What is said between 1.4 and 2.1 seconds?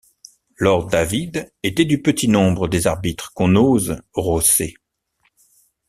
était du